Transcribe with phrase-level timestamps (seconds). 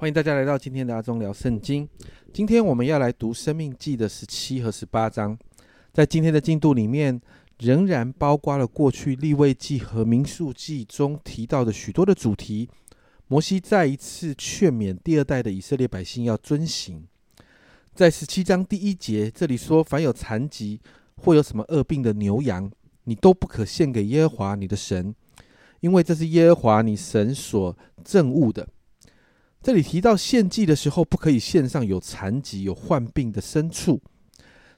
[0.00, 1.88] 欢迎大家来到今天的阿忠聊圣经。
[2.32, 5.36] 今天我们要来读《生命记》的十七和十八章。
[5.92, 7.20] 在今天的进度里面，
[7.58, 12.70] 仍然包括了过去立位记和民数记中提到的许多的主题。
[13.26, 17.02] 摩西再一次劝勉第二代的以色列百姓要遵行。
[17.92, 20.80] 在十七章第一节，这里说：“凡有残疾
[21.16, 22.70] 或有什么恶病的牛羊，
[23.02, 25.12] 你都不可献给耶和华你的神，
[25.80, 28.68] 因为这是耶和华你神所憎恶的。”
[29.68, 34.00] 这里提到献祭的时候，不可以献上有残疾、有患病的牲畜。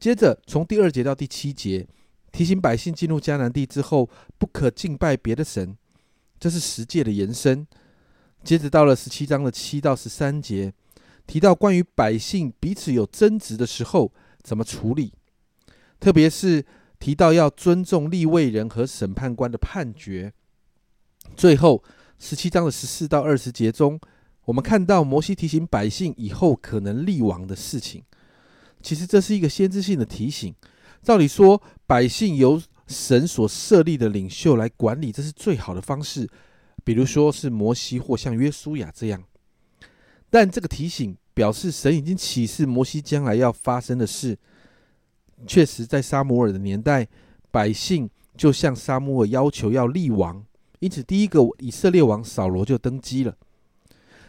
[0.00, 1.86] 接着从第二节到第七节，
[2.32, 5.76] 提醒百姓进入迦南地之后，不可敬拜别的神，
[6.40, 7.64] 这是十诫的延伸。
[8.42, 10.74] 接着到了十七章的七到十三节，
[11.28, 15.12] 提到关于百姓彼此有争执的时候怎么处理，
[16.00, 16.66] 特别是
[16.98, 20.32] 提到要尊重立位人和审判官的判决。
[21.36, 21.84] 最后
[22.18, 24.00] 十七章的十四到二十节中。
[24.44, 28.02] 我们看到摩西提醒百姓以后可能立王的事情，
[28.82, 30.54] 其实这是一个先知性的提醒。
[31.02, 36.28] 照理说，百姓由神所设立的领袖来管理，这是最好的方式。
[36.84, 39.22] 比如说是摩西或像约书亚这样。
[40.28, 44.36] 但这个提醒表示，神已经启示摩西将来要发生的事。
[45.46, 47.06] 确实，在沙摩尔的年代，
[47.52, 50.44] 百姓就向沙摩尔要求要立王，
[50.80, 53.36] 因此第一个以色列王扫罗就登基了。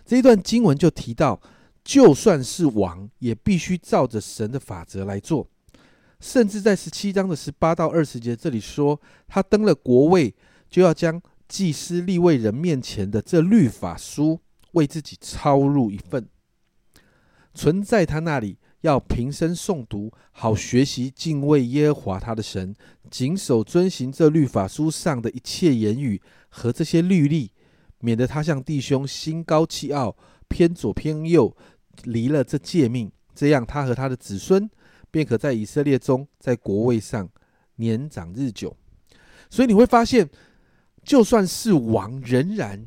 [0.05, 1.41] 这一段经文就提到，
[1.83, 5.47] 就算是王，也必须照着神的法则来做。
[6.19, 10.33] 甚至在十七章的十八到二十节，这里说他登了国位，
[10.69, 14.39] 就要将祭司立位人面前的这律法书
[14.71, 16.27] 为自己抄入一份，
[17.53, 22.73] 存在他那里，要平生诵读，好学习敬畏耶和华他的神，
[23.11, 27.51] 谨守遵行这律法书上的一切言语和这些律例。
[28.03, 30.13] 免得他向弟兄心高气傲，
[30.49, 31.55] 偏左偏右，
[32.03, 34.69] 离了这诫命，这样他和他的子孙
[35.09, 37.29] 便可在以色列中，在国位上
[37.77, 38.75] 年长日久。
[39.49, 40.29] 所以你会发现，
[41.01, 42.85] 就算是王，仍然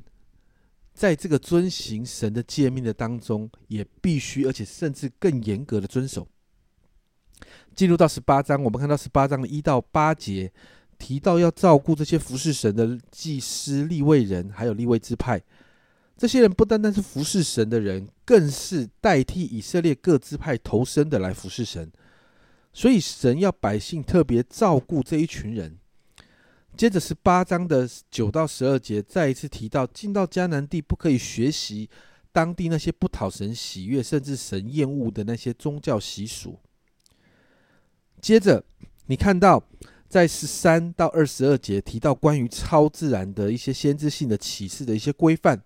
[0.93, 6.29] 在这个遵行神的诫命的当中，也必须，而且甚至更严格的遵守。
[7.75, 10.53] 进入到十八章，我们看到十八章的一到八节。
[10.99, 15.41] 提到要照顾这些服侍神的祭司、立位人，还有立位支派，
[16.17, 21.91] 这些人不单单是服侍神的人，更是代替以色列各支派投身的来服侍神。
[22.73, 25.79] 所以神要百姓特别照顾这一群人。
[26.77, 31.89] 接着十八章的九到十二节，再一次提到进到迦南地不可以学习
[32.33, 36.59] 当地那些不讨神喜悦，甚至神厌恶的那些宗教习俗。
[38.21, 38.65] 接着
[39.07, 39.63] 你看到。
[40.09, 45.63] 在十三到二十二节提到关于超自然的一些先知性的启示的一些规范，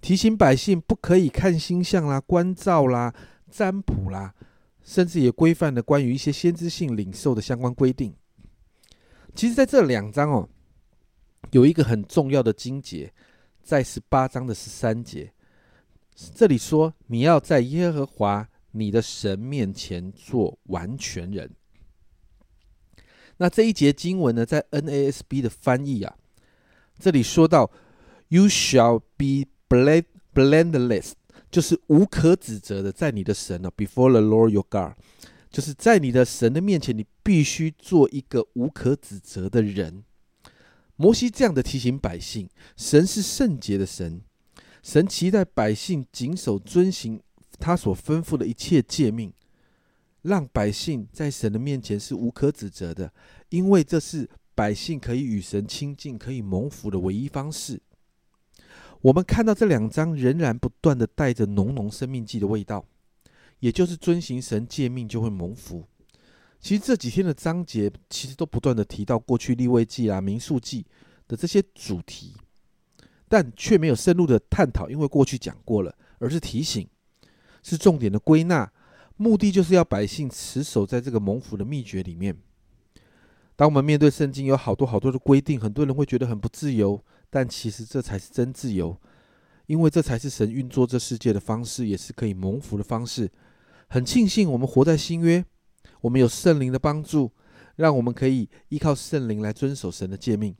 [0.00, 3.14] 提醒百姓不可以看星象啦、观照啦、
[3.50, 4.34] 占卜啦，
[4.82, 8.14] 甚至也规范了关于一些先知性领受的相关规定。
[9.34, 10.48] 其实，在这两章哦，
[11.52, 13.12] 有一个很重要的经节，
[13.62, 15.32] 在十八章的十三节，
[16.34, 21.48] 这里说你要在耶和华你的神面前做完全人。
[23.38, 26.16] 那这一节经文呢，在 NASB 的翻译啊，
[26.98, 27.70] 这里说到
[28.28, 31.12] ，You shall be blameless，
[31.50, 34.92] 就是无可指责的，在你的神呢，before the Lord your God，
[35.50, 40.04] 就是在你的神的面前，你必须做一个无可指责的人。
[40.96, 44.20] 摩西这样的提醒百姓，神是圣洁的神，
[44.82, 47.22] 神期待百姓谨守遵行
[47.60, 49.32] 他所吩咐的一切诫命。
[50.28, 53.12] 让百姓在神的面前是无可指责的，
[53.48, 57.80] 因为这是百姓可以与神亲近、可以蒙福的唯一方式。
[59.00, 62.84] 我们看到这两章仍然不断的带着浓浓生命记的味道，
[63.60, 65.84] 也就是遵行神诫命就会蒙福。
[66.60, 70.84] 其实这几天的章节其实都不断的提到过去立位记啊、民数记
[71.28, 72.34] 的这些主题，
[73.28, 76.88] 但却没有深入的探讨，因为过去讲过了，而是提醒，
[77.62, 78.70] 是重点的归纳。
[79.18, 82.36] 目的就是要百姓持守在这个蒙福的秘诀里面。
[83.56, 88.96] 当我们面对圣经有好多好多的规定，很多人会觉得很不自由，但其实这才是真自由，
[89.66, 93.28] 因为这才是神运作这世界的方式，也是可以蒙福的方式。
[93.88, 95.44] 很庆幸我们活在新约，
[96.02, 97.32] 我们有圣灵的帮助，
[97.74, 100.54] 让我们可以依靠圣灵来遵守神的诫命。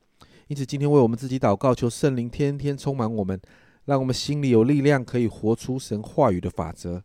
[0.48, 3.40] 因此，今天为我们自己祷告，求圣灵天天充满我们，
[3.84, 7.04] 让我们心里有力量，可以活出神话语的法则。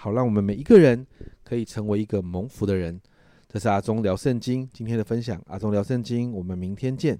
[0.00, 1.04] 好，让我们每一个人
[1.42, 3.00] 可以成为一个蒙福的人。
[3.48, 5.42] 这是阿忠聊圣经今天的分享。
[5.48, 7.18] 阿忠聊圣经，我们明天见。